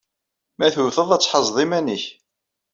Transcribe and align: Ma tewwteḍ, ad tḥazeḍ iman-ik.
Ma 0.57 0.67
tewwteḍ, 0.73 1.09
ad 1.11 1.21
tḥazeḍ 1.21 1.57
iman-ik. 1.63 2.03